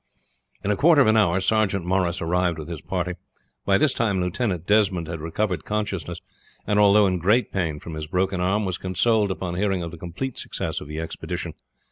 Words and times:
In 0.63 0.71
a 0.71 0.75
quarter 0.75 0.99
of 1.01 1.05
an 1.05 1.15
hour 1.15 1.39
Sergeant 1.39 1.85
Morris 1.85 2.23
arrived 2.23 2.57
with 2.57 2.67
his 2.67 2.81
party. 2.81 3.13
By 3.67 3.77
this 3.77 3.93
time 3.93 4.19
Lieutenant 4.19 4.65
Desmond 4.65 5.07
had 5.07 5.19
recovered 5.19 5.63
consciousness, 5.63 6.21
and 6.65 6.79
although 6.79 7.05
in 7.05 7.19
great 7.19 7.51
pain 7.51 7.79
from 7.79 7.93
his 7.93 8.07
broken 8.07 8.41
arm 8.41 8.65
was 8.65 8.79
consoled 8.79 9.29
upon 9.29 9.53
hearing 9.53 9.83
of 9.83 9.91
the 9.91 9.99
complete 9.99 10.39
success 10.39 10.81
of 10.81 10.87
the 10.87 10.99
expedition. 10.99 11.53